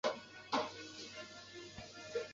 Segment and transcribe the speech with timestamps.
[0.03, 0.59] 全卷八
[2.13, 2.25] 编。